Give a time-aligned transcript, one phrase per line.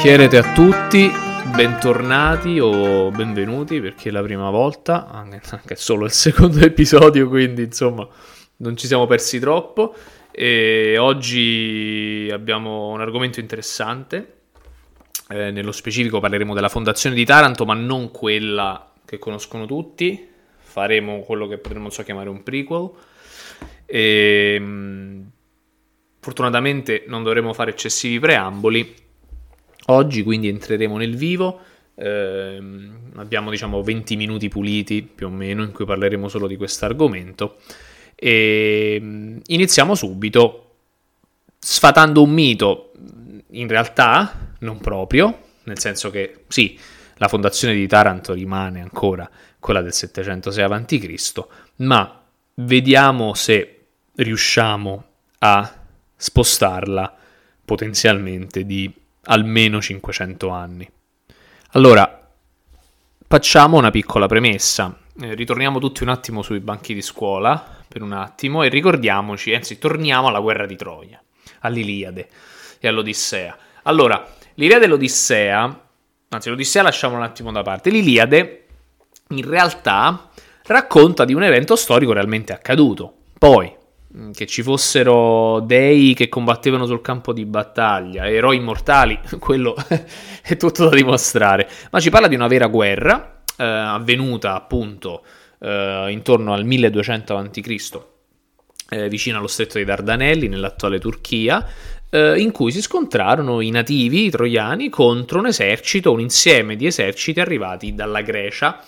[0.00, 1.10] Chiarete a tutti,
[1.56, 8.06] bentornati o benvenuti perché è la prima volta, anche, solo il secondo episodio, quindi insomma
[8.58, 9.92] non ci siamo persi troppo.
[10.30, 14.34] E oggi abbiamo un argomento interessante.
[15.30, 20.28] Eh, nello specifico parleremo della fondazione di Taranto, ma non quella che conoscono tutti.
[20.58, 22.90] Faremo quello che potremmo so chiamare un prequel.
[23.84, 24.62] E,
[26.20, 29.06] fortunatamente non dovremo fare eccessivi preamboli
[29.90, 31.60] Oggi quindi entreremo nel vivo,
[31.94, 32.60] eh,
[33.14, 37.56] abbiamo diciamo 20 minuti puliti più o meno in cui parleremo solo di questo argomento
[38.14, 40.64] e mm, iniziamo subito
[41.58, 42.92] sfatando un mito,
[43.50, 46.78] in realtà non proprio, nel senso che sì,
[47.16, 49.28] la fondazione di Taranto rimane ancora
[49.58, 55.04] quella del 706 a.C., ma vediamo se riusciamo
[55.38, 57.16] a spostarla
[57.64, 58.92] potenzialmente di
[59.28, 60.90] almeno 500 anni.
[61.72, 62.28] Allora,
[63.26, 64.96] facciamo una piccola premessa.
[65.20, 69.78] Eh, ritorniamo tutti un attimo sui banchi di scuola per un attimo e ricordiamoci, anzi
[69.78, 71.22] torniamo alla guerra di Troia,
[71.60, 72.28] all'Iliade
[72.78, 73.56] e all'Odissea.
[73.84, 75.88] Allora, l'Iliade e l'Odissea,
[76.28, 78.66] anzi l'Odissea lasciamo un attimo da parte, l'Iliade
[79.30, 80.30] in realtà
[80.64, 83.14] racconta di un evento storico realmente accaduto.
[83.38, 83.74] Poi,
[84.32, 89.76] che ci fossero dei che combattevano sul campo di battaglia, eroi immortali, quello
[90.42, 95.22] è tutto da dimostrare, ma ci parla di una vera guerra eh, avvenuta appunto
[95.60, 98.00] eh, intorno al 1200 a.C.,
[98.90, 101.66] eh, vicino allo stretto dei Dardanelli, nell'attuale Turchia,
[102.08, 106.86] eh, in cui si scontrarono i nativi i troiani contro un esercito, un insieme di
[106.86, 108.82] eserciti arrivati dalla Grecia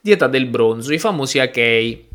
[0.00, 2.06] di età del bronzo, i famosi Achei.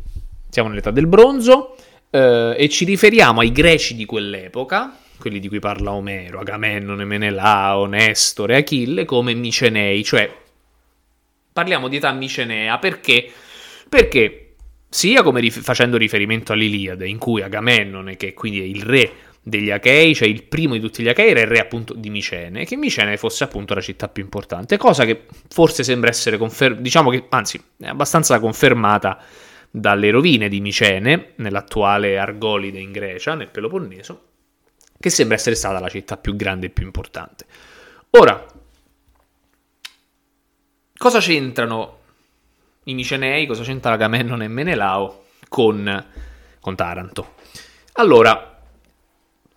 [0.48, 1.74] Siamo nell'età del bronzo
[2.14, 7.86] eh, e ci riferiamo ai greci di quell'epoca, quelli di cui parla Omero, Agamennone, Menelao,
[7.86, 10.32] Nestore, Achille, come Micenei, cioè
[11.52, 13.28] parliamo di età micenea perché?
[13.88, 14.54] Perché
[14.88, 19.10] sia come rif- facendo riferimento all'Iliade, in cui Agamennone, che quindi è il re
[19.42, 22.64] degli Achei, cioè il primo di tutti gli Achei, era il re appunto di Micene,
[22.64, 27.10] che Micene fosse appunto la città più importante, cosa che forse sembra essere confermata, diciamo
[27.10, 29.20] che anzi è abbastanza confermata
[29.76, 34.26] dalle rovine di Micene, nell'attuale Argolide in Grecia, nel Peloponneso,
[35.00, 37.44] che sembra essere stata la città più grande e più importante.
[38.10, 38.46] Ora,
[40.96, 41.98] cosa c'entrano
[42.84, 46.06] i Micenei, cosa c'entra Agamennone e Menelao con,
[46.60, 47.34] con Taranto?
[47.94, 48.56] Allora,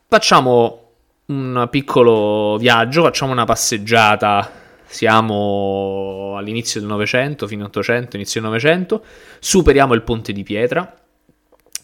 [0.07, 0.93] facciamo
[1.25, 4.51] un piccolo viaggio, facciamo una passeggiata
[4.87, 9.03] siamo all'inizio del Novecento, fine 800, inizio del Novecento,
[9.39, 10.93] superiamo il ponte di pietra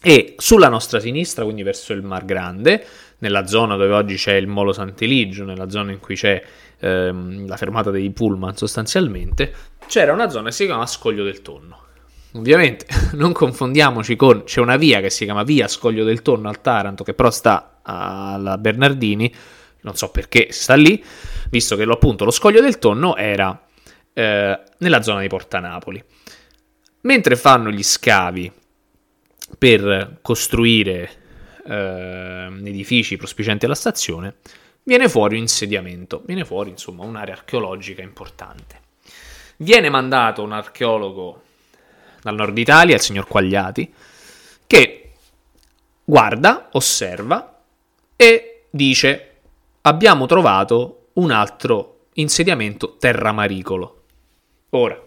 [0.02, 2.84] e sulla nostra sinistra, quindi verso il Mar Grande,
[3.18, 6.42] nella zona dove oggi c'è il Molo Sant'Eligio, nella zona in cui c'è
[6.78, 9.54] ehm, la fermata dei pullman sostanzialmente,
[9.86, 11.78] c'era una zona che si chiama Scoglio del Tonno.
[12.32, 16.60] Ovviamente non confondiamoci con c'è una via che si chiama Via Scoglio del Tonno al
[16.60, 19.32] Taranto, che però sta alla Bernardini,
[19.80, 21.02] non so perché sta lì,
[21.50, 23.66] visto che lo, appunto lo scoglio del tonno era
[24.12, 26.02] eh, nella zona di Porta Napoli.
[27.02, 28.50] Mentre fanno gli scavi
[29.58, 31.10] per costruire
[31.66, 34.36] eh, edifici prospicienti alla stazione,
[34.84, 38.80] viene fuori un insediamento, viene fuori insomma un'area archeologica importante.
[39.58, 41.42] Viene mandato un archeologo
[42.22, 43.92] dal nord Italia, il signor Quagliati,
[44.66, 45.12] che
[46.04, 47.60] guarda, osserva
[48.16, 49.30] e dice
[49.82, 54.02] abbiamo trovato un altro insediamento terramaricolo.
[54.70, 55.00] Ora,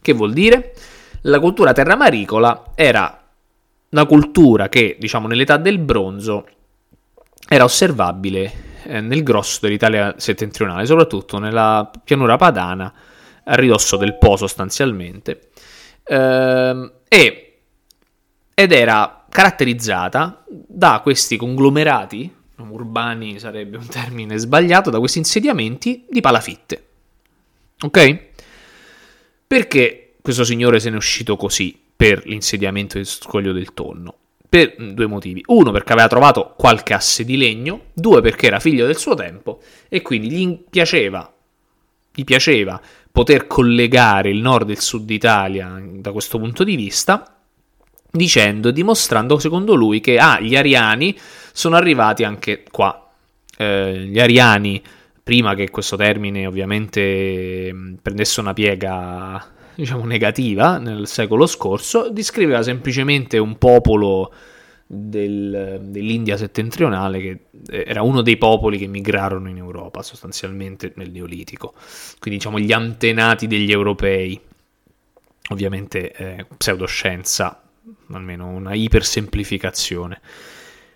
[0.00, 0.74] che vuol dire?
[1.22, 3.24] La cultura terramaricola era
[3.88, 6.46] una cultura che, diciamo, nell'età del bronzo
[7.48, 8.52] era osservabile
[8.84, 12.92] eh, nel grosso dell'Italia settentrionale, soprattutto nella pianura padana,
[13.44, 15.50] a ridosso del Po sostanzialmente,
[16.04, 17.58] eh, e,
[18.54, 26.20] ed era caratterizzata da questi conglomerati urbani sarebbe un termine sbagliato, da questi insediamenti di
[26.20, 26.84] palafitte.
[27.80, 28.20] Ok?
[29.46, 34.14] Perché questo signore se n'è uscito così per l'insediamento del scoglio del tonno?
[34.48, 35.42] Per due motivi.
[35.46, 37.86] Uno, perché aveva trovato qualche asse di legno.
[37.92, 41.32] Due, perché era figlio del suo tempo e quindi gli piaceva,
[42.12, 42.80] gli piaceva
[43.12, 47.35] poter collegare il nord e il sud Italia da questo punto di vista
[48.10, 51.16] dicendo e dimostrando secondo lui che ah, gli ariani
[51.52, 53.08] sono arrivati anche qua.
[53.56, 54.82] Eh, gli ariani,
[55.22, 62.62] prima che questo termine ovviamente mm, prendesse una piega diciamo negativa nel secolo scorso, descriveva
[62.62, 64.32] semplicemente un popolo
[64.86, 67.40] del, dell'India settentrionale, che
[67.84, 71.74] era uno dei popoli che migrarono in Europa sostanzialmente nel Neolitico,
[72.18, 74.40] quindi diciamo gli antenati degli europei,
[75.50, 77.60] ovviamente eh, pseudoscienza,
[78.12, 80.20] almeno una ipersemplificazione.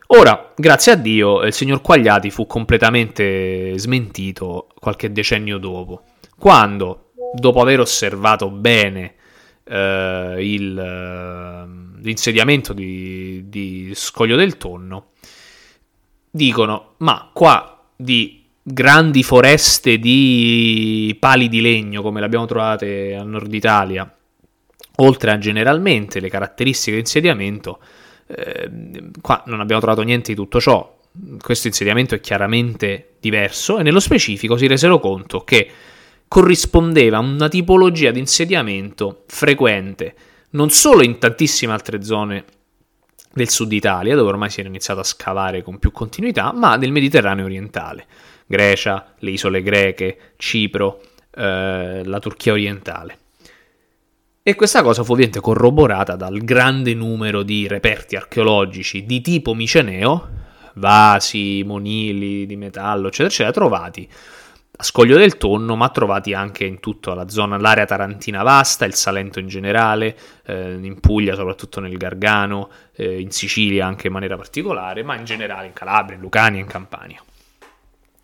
[0.09, 6.03] Ora, grazie a Dio, il signor Quagliati fu completamente smentito qualche decennio dopo,
[6.37, 9.15] quando, dopo aver osservato bene
[9.63, 15.11] eh, il, eh, l'insediamento di, di Scoglio del Tonno,
[16.29, 23.29] dicono, ma qua di grandi foreste di pali di legno come le abbiamo trovate al
[23.29, 24.13] nord Italia,
[25.01, 27.79] oltre a generalmente le caratteristiche di insediamento,
[28.27, 28.71] eh,
[29.21, 30.99] qua non abbiamo trovato niente di tutto ciò.
[31.41, 35.69] Questo insediamento è chiaramente diverso e nello specifico si resero conto che
[36.29, 40.15] corrispondeva a una tipologia di insediamento frequente
[40.51, 42.45] non solo in tantissime altre zone
[43.33, 46.93] del sud Italia, dove ormai si era iniziato a scavare con più continuità, ma del
[46.93, 48.07] Mediterraneo orientale,
[48.47, 51.01] Grecia, le isole greche, Cipro,
[51.35, 53.19] eh, la Turchia orientale.
[54.43, 60.29] E questa cosa fu ovviamente corroborata dal grande numero di reperti archeologici di tipo miceneo,
[60.77, 64.09] vasi, monili di metallo, eccetera, eccetera, trovati
[64.77, 68.95] a Scoglio del Tonno, ma trovati anche in tutta la zona, l'area tarantina vasta, il
[68.95, 70.17] Salento in generale,
[70.47, 75.27] eh, in Puglia, soprattutto nel Gargano, eh, in Sicilia anche in maniera particolare, ma in
[75.27, 77.23] generale in Calabria, in Lucania in Campania.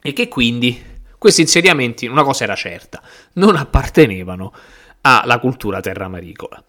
[0.01, 0.83] E che quindi
[1.19, 3.03] questi insediamenti, una cosa era certa,
[3.35, 4.55] non appartenevano
[5.07, 6.63] alla cultura terramaricola.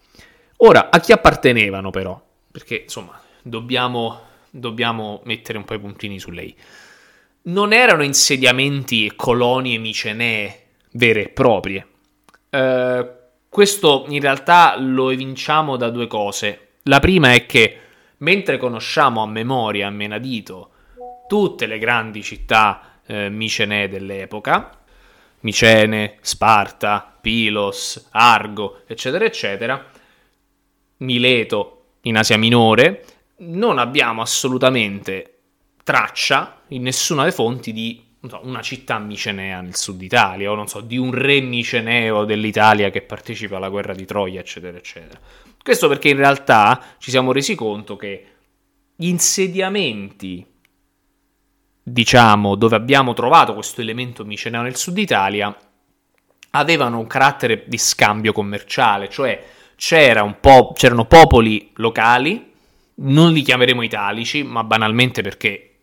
[0.58, 2.20] Ora, a chi appartenevano però?
[2.50, 4.20] Perché insomma, dobbiamo,
[4.50, 6.56] dobbiamo mettere un po' i puntini su lei
[7.48, 10.62] non erano insediamenti e colonie micenee
[10.92, 11.86] vere e proprie.
[12.50, 13.12] Eh,
[13.48, 16.68] questo in realtà lo evinciamo da due cose.
[16.84, 17.78] La prima è che
[18.18, 20.70] mentre conosciamo a memoria, a menadito,
[21.26, 24.77] tutte le grandi città eh, micenee dell'epoca,
[25.40, 29.90] Micene, Sparta, Pilos, Argo, eccetera, eccetera,
[30.98, 33.04] Mileto in Asia Minore,
[33.38, 35.38] non abbiamo assolutamente
[35.84, 40.66] traccia in nessuna delle fonti di so, una città micenea nel sud Italia, o non
[40.66, 45.20] so, di un re miceneo dell'Italia che partecipa alla guerra di Troia, eccetera, eccetera.
[45.62, 48.26] Questo perché in realtà ci siamo resi conto che
[48.96, 50.44] gli insediamenti,
[51.92, 55.54] diciamo, dove abbiamo trovato questo elemento miceneo nel sud Italia,
[56.50, 59.42] avevano un carattere di scambio commerciale, cioè
[59.76, 62.52] c'era po', c'erano popoli locali,
[62.96, 65.76] non li chiameremo italici, ma banalmente perché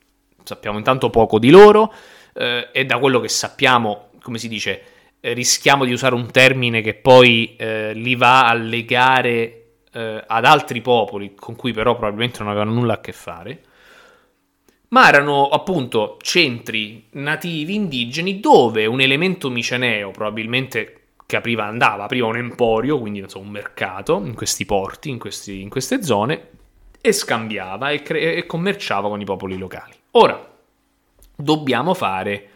[0.43, 1.93] sappiamo intanto poco di loro
[2.33, 4.83] eh, e da quello che sappiamo, come si dice,
[5.19, 10.45] eh, rischiamo di usare un termine che poi eh, li va a legare eh, ad
[10.45, 13.61] altri popoli con cui però probabilmente non avevano nulla a che fare.
[14.89, 22.27] Ma erano appunto centri nativi indigeni dove un elemento miceneo, probabilmente che apriva, andava, apriva
[22.27, 26.49] un emporio, quindi so, un mercato in questi porti, in, questi, in queste zone,
[27.01, 29.93] e scambiava e, cre- e commerciava con i popoli locali.
[30.11, 30.53] Ora,
[31.35, 32.49] dobbiamo fare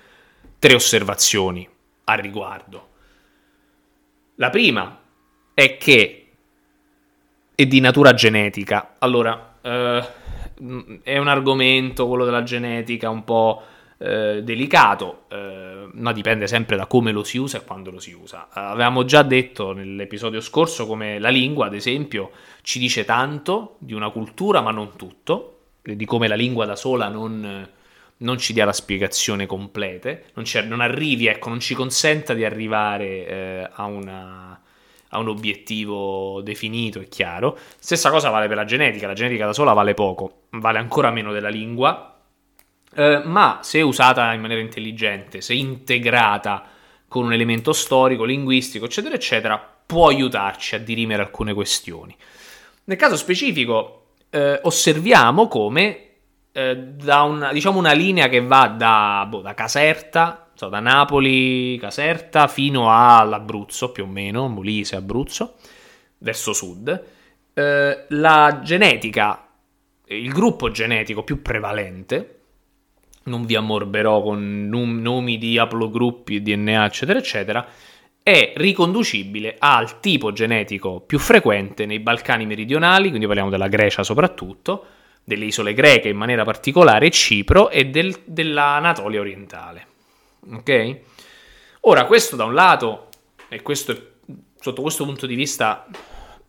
[0.60, 1.68] tre osservazioni
[2.06, 2.88] al riguardo.
[4.36, 5.02] La prima
[5.54, 6.28] è che
[7.56, 8.96] è di natura genetica.
[9.00, 10.08] Allora, eh,
[11.04, 13.62] è un argomento, quello della genetica, un po'
[13.98, 18.14] eh, delicato, eh, ma dipende sempre da come lo si usa e quando lo si
[18.14, 18.48] usa.
[18.52, 24.10] avevamo già detto nell'episodio scorso come la lingua, ad esempio, ci dice tanto di una
[24.10, 27.68] cultura, ma non tutto di come la lingua da sola non,
[28.18, 33.28] non ci dia la spiegazione completa, non, non, arrivi, ecco, non ci consenta di arrivare
[33.28, 34.62] eh, a, una,
[35.10, 37.58] a, un obiettivo definito e chiaro.
[37.80, 41.32] Stessa cosa vale per la genetica, la genetica da sola vale poco, vale ancora meno
[41.32, 42.20] della lingua,
[42.96, 46.66] eh, ma se usata in maniera intelligente, se integrata
[47.08, 52.16] con un elemento storico, linguistico, eccetera, eccetera, può aiutarci a dirimere alcune questioni.
[52.86, 56.10] Nel caso specifico, eh, osserviamo come
[56.52, 61.78] eh, da una, diciamo una linea che va da, boh, da Caserta, so, da Napoli,
[61.78, 65.56] Caserta, fino all'Abruzzo, più o meno, Molise, Abruzzo,
[66.18, 67.04] verso sud,
[67.54, 69.48] eh, la genetica,
[70.08, 72.40] il gruppo genetico più prevalente,
[73.24, 77.66] non vi ammorberò con num- nomi di haplogruppi, DNA, eccetera, eccetera,
[78.22, 84.86] è riconducibile al tipo genetico più frequente nei Balcani meridionali, quindi parliamo della Grecia soprattutto,
[85.24, 89.88] delle isole greche in maniera particolare, Cipro e del, dell'Anatolia orientale.
[90.52, 91.00] Ok?
[91.82, 93.10] Ora, questo da un lato,
[93.48, 94.02] e questo è,
[94.60, 95.88] sotto questo punto di vista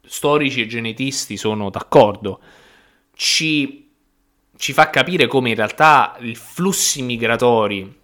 [0.05, 2.41] storici e genetisti sono d'accordo,
[3.15, 3.89] ci
[4.61, 7.99] ci fa capire come in realtà i flussi migratori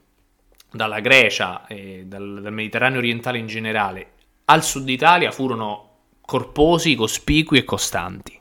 [0.70, 4.12] dalla Grecia e dal, dal Mediterraneo orientale in generale
[4.46, 5.90] al sud Italia furono
[6.22, 8.38] corposi, cospicui e costanti.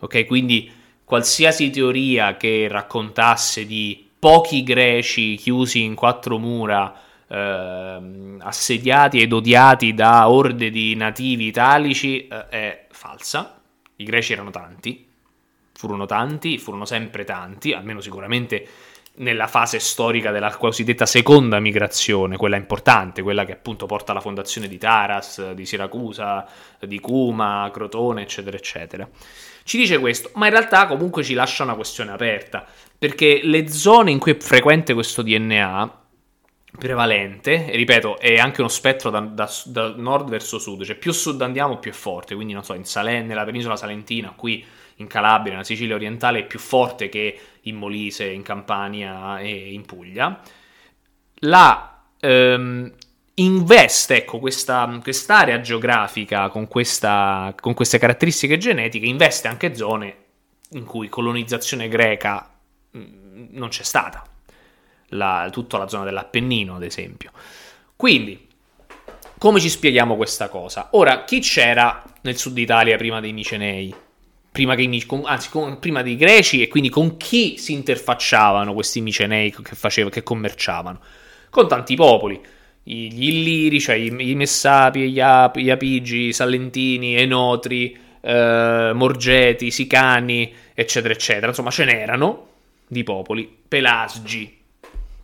[0.00, 0.70] Ok, quindi
[1.04, 6.92] qualsiasi teoria che raccontasse di pochi greci chiusi in quattro mura,
[7.28, 13.60] eh, assediati ed odiati da orde di nativi italici, eh, è falsa.
[13.94, 15.06] I greci erano tanti,
[15.72, 18.66] furono tanti, furono sempre tanti, almeno sicuramente
[19.18, 24.66] nella fase storica della cosiddetta seconda migrazione, quella importante, quella che appunto porta alla fondazione
[24.66, 26.44] di Taras, di Siracusa,
[26.80, 29.08] di Cuma, Crotone, eccetera, eccetera.
[29.62, 32.66] Ci dice questo, ma in realtà comunque ci lascia una questione aperta,
[32.98, 36.04] perché le zone in cui è frequente questo DNA
[36.78, 41.12] prevalente, e ripeto, è anche uno spettro da, da, da, nord verso sud, cioè più
[41.12, 44.64] sud andiamo più è forte, quindi non so, in Salen- nella penisola salentina, qui
[44.96, 49.84] in Calabria, nella Sicilia orientale, è più forte che in Molise, in Campania e in
[49.84, 50.40] Puglia.
[51.40, 52.92] La ehm,
[53.34, 60.24] investe, ecco, questa quest'area geografica con, questa, con queste caratteristiche genetiche, investe anche zone
[60.70, 62.55] in cui colonizzazione greca
[63.50, 64.24] non c'è stata,
[65.08, 67.30] la, tutta la zona dell'Appennino, ad esempio.
[67.94, 68.46] Quindi,
[69.38, 70.88] come ci spieghiamo questa cosa?
[70.92, 73.94] Ora, chi c'era nel sud Italia prima dei Micenei?
[74.56, 79.74] prima, che, anzi, prima dei greci e quindi con chi si interfacciavano questi micenei che,
[79.74, 80.98] faceva, che commerciavano?
[81.50, 82.40] Con tanti popoli,
[82.82, 90.54] gli Illiri, cioè i Messapi, gli, Ap, gli Apigi, i Salentini, Enotri, eh, Morgeti, Sicani,
[90.72, 91.48] eccetera, eccetera.
[91.48, 92.46] Insomma, ce n'erano
[92.88, 94.54] di popoli, Pelasgi.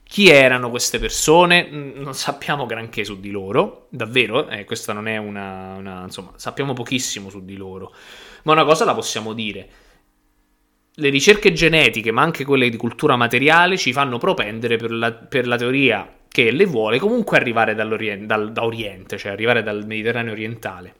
[0.02, 1.68] Chi erano queste persone?
[1.70, 6.02] Non sappiamo granché su di loro, davvero, eh, questa non è una, una...
[6.02, 7.94] insomma, sappiamo pochissimo su di loro.
[8.42, 9.68] Ma una cosa la possiamo dire.
[10.94, 15.46] Le ricerche genetiche, ma anche quelle di cultura materiale, ci fanno propendere per la, per
[15.46, 20.94] la teoria che le vuole comunque arrivare dal, da Oriente, cioè arrivare dal Mediterraneo orientale.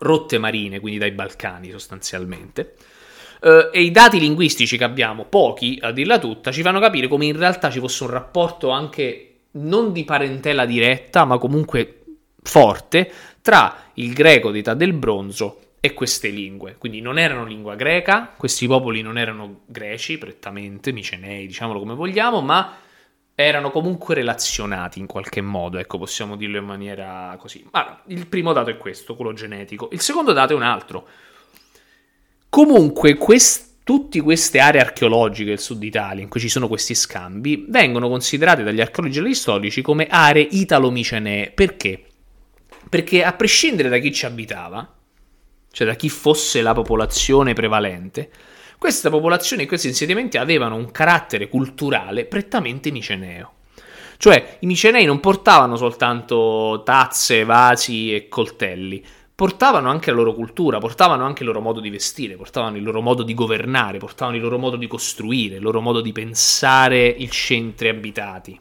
[0.00, 2.74] Rotte marine, quindi dai Balcani sostanzialmente.
[3.40, 7.26] Uh, e i dati linguistici che abbiamo, pochi a dirla tutta, ci fanno capire come
[7.26, 12.02] in realtà ci fosse un rapporto anche non di parentela diretta, ma comunque
[12.42, 16.76] forte, tra il greco di età del bronzo e queste lingue.
[16.78, 22.40] Quindi non erano lingua greca, questi popoli non erano greci prettamente, micenei, diciamolo come vogliamo,
[22.40, 22.76] ma
[23.34, 27.64] erano comunque relazionati in qualche modo, ecco, possiamo dirlo in maniera così.
[27.70, 29.88] Ma il primo dato è questo, quello genetico.
[29.92, 31.06] Il secondo dato è un altro.
[32.48, 37.64] Comunque, quest- tutte queste aree archeologiche del sud Italia in cui ci sono questi scambi
[37.68, 41.50] vengono considerate dagli archeologi e dagli storici come aree italo-micenee.
[41.52, 42.04] Perché?
[42.88, 44.94] Perché a prescindere da chi ci abitava,
[45.70, 48.30] cioè da chi fosse la popolazione prevalente,
[48.78, 53.54] questa popolazione e questi insediamenti avevano un carattere culturale prettamente miceneo.
[54.18, 59.04] Cioè i micenei non portavano soltanto tazze, vasi e coltelli,
[59.38, 63.00] portavano anche la loro cultura, portavano anche il loro modo di vestire, portavano il loro
[63.00, 67.30] modo di governare, portavano il loro modo di costruire, il loro modo di pensare i
[67.30, 68.58] centri abitati.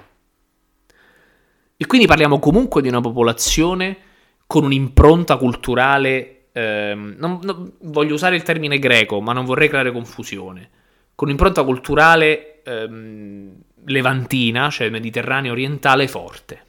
[1.75, 3.98] E quindi parliamo comunque di una popolazione
[4.46, 9.91] con un'impronta culturale ehm, non, non, voglio usare il termine greco, ma non vorrei creare
[9.91, 10.69] confusione,
[11.15, 13.51] con impronta culturale ehm,
[13.86, 16.65] levantina, cioè mediterranea orientale, forte.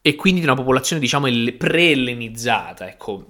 [0.00, 1.26] E quindi di una popolazione, diciamo,
[1.56, 3.28] pre-ellenizzata, ecco,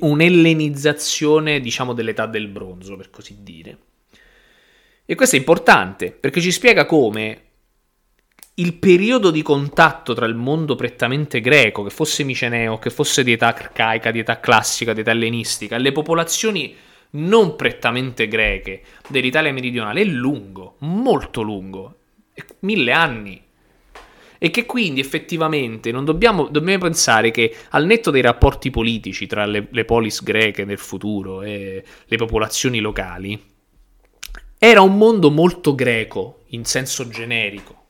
[0.00, 3.78] un'ellenizzazione, diciamo, dell'età del bronzo, per così dire.
[5.06, 7.44] E questo è importante, perché ci spiega come
[8.54, 13.32] il periodo di contatto tra il mondo prettamente greco, che fosse miceneo, che fosse di
[13.32, 16.76] età arcaica, di età classica, di età ellenistica, le popolazioni
[17.12, 21.98] non prettamente greche dell'Italia meridionale è lungo, molto lungo,
[22.60, 23.42] mille anni.
[24.42, 29.44] E che quindi effettivamente non dobbiamo, dobbiamo pensare che al netto dei rapporti politici tra
[29.44, 33.38] le, le polis greche nel futuro e le popolazioni locali,
[34.58, 37.80] era un mondo molto greco in senso generico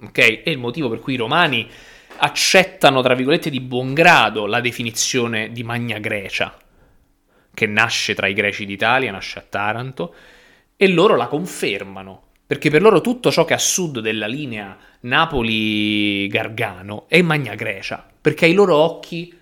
[0.00, 0.42] ok?
[0.42, 1.68] È il motivo per cui i romani
[2.18, 6.56] accettano, tra virgolette, di buon grado la definizione di Magna Grecia,
[7.52, 10.14] che nasce tra i greci d'Italia, nasce a Taranto,
[10.76, 14.74] e loro la confermano, perché per loro tutto ciò che è a sud della linea
[15.00, 19.36] Napoli-Gargano è Magna Grecia, perché ai loro occhi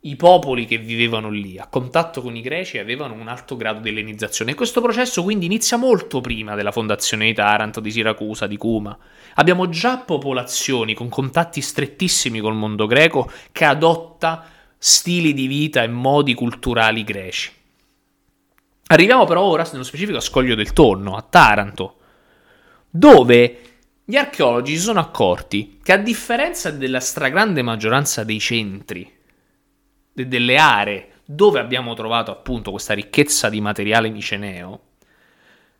[0.00, 3.88] i popoli che vivevano lì, a contatto con i greci, avevano un alto grado di
[3.88, 4.50] ellenizzazione.
[4.50, 8.94] E questo processo quindi inizia molto prima della fondazione di Taranto, di Siracusa, di Cuma.
[9.36, 14.44] Abbiamo già popolazioni con contatti strettissimi col mondo greco che adotta
[14.76, 17.50] stili di vita e modi culturali greci.
[18.88, 21.94] Arriviamo però ora, nello specifico, a Scoglio del Tonno, a Taranto,
[22.90, 23.60] dove
[24.04, 29.10] gli archeologi si sono accorti che a differenza della stragrande maggioranza dei centri,
[30.12, 34.80] de- delle aree dove abbiamo trovato appunto questa ricchezza di materiale miceneo,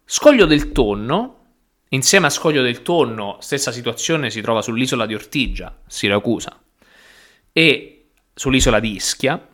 [0.05, 1.38] Scoglio del Tonno,
[1.88, 6.57] insieme a Scoglio del Tonno, stessa situazione si trova sull'isola di Ortigia, Siracusa,
[7.52, 9.49] e sull'isola di Ischia,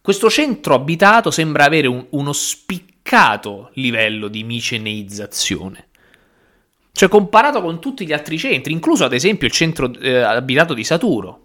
[0.00, 5.87] questo centro abitato sembra avere un, uno spiccato livello di miceneizzazione.
[6.98, 10.82] Cioè, comparato con tutti gli altri centri, incluso ad esempio il centro eh, abitato di
[10.82, 11.44] Saturo,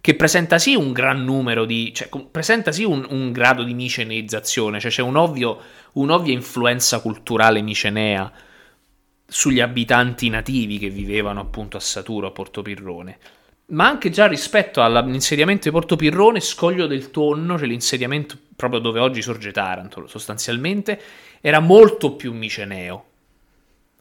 [0.00, 1.92] che presenta sì un gran numero di.
[1.92, 8.30] cioè, presenta sì un, un grado di miceneizzazione, cioè c'è un'ovvia influenza culturale micenea
[9.26, 13.18] sugli abitanti nativi che vivevano appunto a Saturo, a Porto Pirrone
[13.66, 19.00] ma anche già rispetto all'insediamento di Porto Pirrone, Scoglio del Tonno, cioè l'insediamento proprio dove
[19.00, 21.00] oggi sorge Taranto, sostanzialmente,
[21.40, 23.06] era molto più miceneo.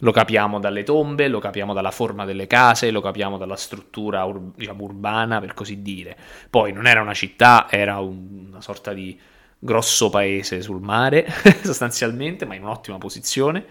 [0.03, 4.51] Lo capiamo dalle tombe, lo capiamo dalla forma delle case, lo capiamo dalla struttura ur-
[4.55, 6.17] diciamo, urbana, per così dire.
[6.49, 9.17] Poi non era una città, era un, una sorta di
[9.57, 11.25] grosso paese sul mare,
[11.63, 13.65] sostanzialmente, ma in un'ottima posizione.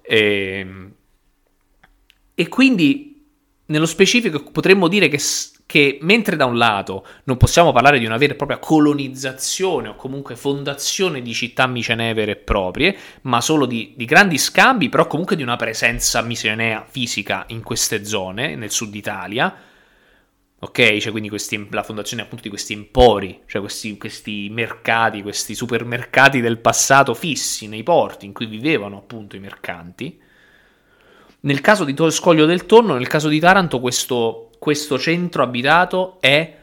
[0.00, 0.92] E, ehm,
[2.34, 3.26] e quindi
[3.66, 5.18] nello specifico potremmo dire che,
[5.68, 9.96] che, mentre da un lato non possiamo parlare di una vera e propria colonizzazione o
[9.96, 15.06] comunque fondazione di città micenee vere e proprie, ma solo di, di grandi scambi, però
[15.06, 19.54] comunque di una presenza micenea fisica in queste zone, nel sud Italia,
[20.58, 20.96] ok?
[20.96, 26.40] Cioè quindi questi, la fondazione appunto di questi empori, cioè questi, questi mercati, questi supermercati
[26.40, 30.18] del passato fissi nei porti in cui vivevano appunto i mercanti
[31.40, 36.56] nel caso di Scoglio del Tonno, nel caso di Taranto, questo, questo centro abitato è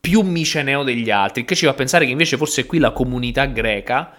[0.00, 4.14] più miceneo degli altri, che ci fa pensare che invece forse qui la comunità greca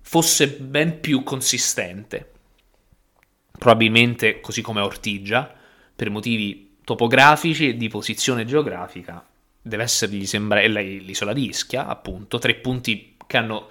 [0.00, 2.30] fosse ben più consistente.
[3.50, 5.52] Probabilmente, così come Ortigia,
[5.94, 9.24] per motivi topografici e di posizione geografica,
[9.60, 13.68] deve essergli sembrare l'isola di Ischia, appunto, tre punti che hanno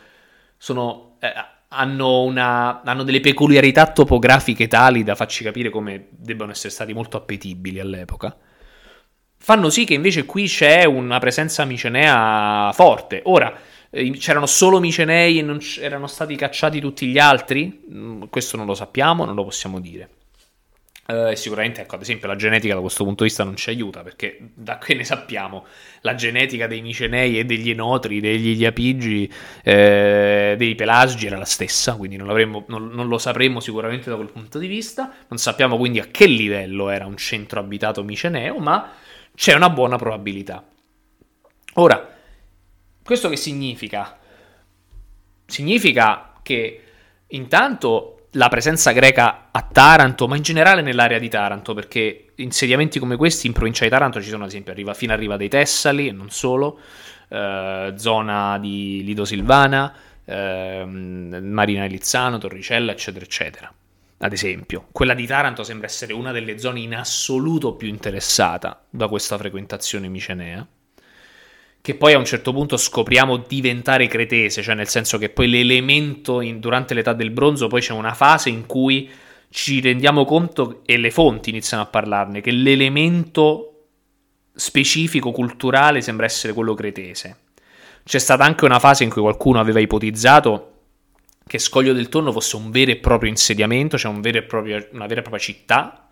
[0.57, 1.33] sono eh,
[1.73, 7.17] hanno, una, hanno, delle peculiarità topografiche tali da farci capire come debbano essere stati molto
[7.17, 8.35] appetibili all'epoca.
[9.37, 13.21] Fanno sì che invece qui c'è una presenza micenea forte.
[13.25, 13.53] Ora,
[13.89, 17.85] eh, c'erano solo micenei e non erano stati cacciati tutti gli altri?
[17.91, 20.09] Mm, questo non lo sappiamo, non lo possiamo dire.
[21.07, 24.01] Uh, sicuramente, ecco, ad esempio, la genetica da questo punto di vista non ci aiuta
[24.01, 25.65] perché da che ne sappiamo
[26.01, 29.29] la genetica dei micenei e degli enotri, degli iapigi,
[29.63, 32.27] eh, dei pelagi era la stessa, quindi non,
[32.67, 35.11] non, non, lo sapremmo sicuramente da quel punto di vista.
[35.27, 38.91] Non sappiamo quindi a che livello era un centro abitato miceneo, ma
[39.35, 40.63] c'è una buona probabilità.
[41.73, 42.15] Ora,
[43.03, 44.17] questo che significa?
[45.45, 46.83] Significa che
[47.27, 53.17] intanto la presenza greca a Taranto, ma in generale nell'area di Taranto, perché insediamenti come
[53.17, 56.07] questi in provincia di Taranto ci sono, ad esempio, arriva, fino a Riva dei Tessali
[56.07, 56.79] e non solo,
[57.27, 63.73] eh, zona di Lido Silvana, eh, Marina Lizzano, Torricella, eccetera, eccetera.
[64.23, 69.07] Ad esempio, quella di Taranto sembra essere una delle zone in assoluto più interessata da
[69.07, 70.65] questa frequentazione micenea
[71.81, 76.39] che poi a un certo punto scopriamo diventare cretese, cioè nel senso che poi l'elemento
[76.41, 79.09] in, durante l'età del bronzo poi c'è una fase in cui
[79.49, 83.87] ci rendiamo conto e le fonti iniziano a parlarne che l'elemento
[84.53, 87.37] specifico culturale sembra essere quello cretese.
[88.03, 90.67] C'è stata anche una fase in cui qualcuno aveva ipotizzato
[91.45, 95.19] che Scoglio del Tonno fosse un vero e proprio insediamento, cioè un proprio, una vera
[95.19, 96.07] e propria città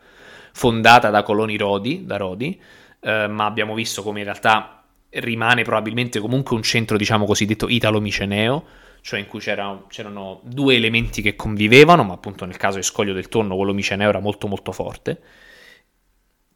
[0.51, 2.59] fondata da coloni Rodi, da Rodi,
[2.99, 4.78] eh, ma abbiamo visto come in realtà
[5.11, 8.63] rimane probabilmente comunque un centro, diciamo cosiddetto italo-miceneo,
[9.01, 13.13] cioè in cui c'era, c'erano due elementi che convivevano, ma appunto nel caso di Scoglio
[13.13, 15.21] del Tonno quello miceneo era molto molto forte.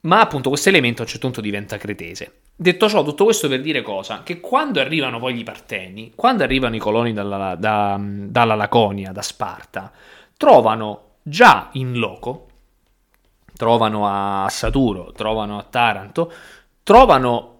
[0.01, 2.41] Ma appunto questo elemento a un certo punto diventa cretese.
[2.55, 4.21] Detto ciò, tutto questo per dire cosa?
[4.21, 9.21] Che quando arrivano poi gli Parteni, quando arrivano i coloni dalla, da, dalla Laconia, da
[9.21, 9.91] Sparta,
[10.35, 12.47] trovano già in loco,
[13.55, 16.31] trovano a Saturo, trovano a Taranto,
[16.83, 17.52] trovano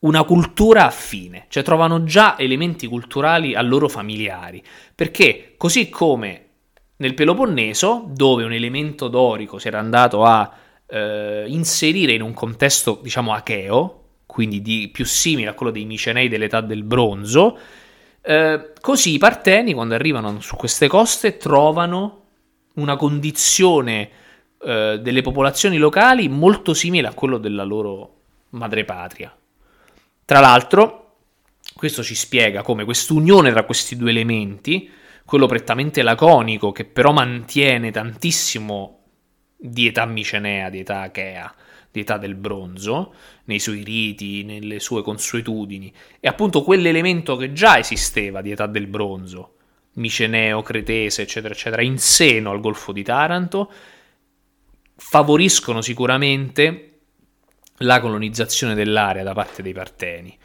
[0.00, 4.62] una cultura affine, cioè trovano già elementi culturali a loro familiari,
[4.94, 6.46] perché così come
[6.96, 10.50] nel Peloponneso, dove un elemento dorico si era andato a
[10.86, 16.28] eh, inserire in un contesto, diciamo, acheo, quindi di, più simile a quello dei micenei
[16.28, 17.58] dell'età del bronzo,
[18.22, 22.24] eh, così i parteni, quando arrivano su queste coste, trovano
[22.74, 24.10] una condizione
[24.62, 28.16] eh, delle popolazioni locali molto simile a quello della loro
[28.50, 29.34] madrepatria.
[30.30, 31.16] Tra l'altro,
[31.74, 34.88] questo ci spiega come quest'unione tra questi due elementi,
[35.24, 39.06] quello prettamente laconico che però mantiene tantissimo
[39.56, 41.52] di età micenea, di età achea,
[41.90, 43.12] di età del bronzo,
[43.46, 48.86] nei suoi riti, nelle sue consuetudini, e appunto quell'elemento che già esisteva di età del
[48.86, 49.56] bronzo,
[49.94, 53.68] miceneo, cretese, eccetera, eccetera, in seno al Golfo di Taranto,
[54.94, 56.89] favoriscono sicuramente
[57.82, 60.36] la colonizzazione dell'area da parte dei parteni.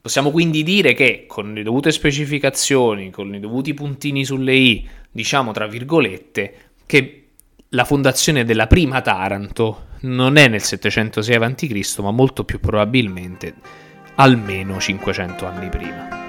[0.00, 5.52] Possiamo quindi dire che con le dovute specificazioni, con i dovuti puntini sulle i, diciamo
[5.52, 6.54] tra virgolette,
[6.86, 7.28] che
[7.68, 13.54] la fondazione della prima Taranto non è nel 706 a.C., ma molto più probabilmente
[14.16, 16.21] almeno 500 anni prima.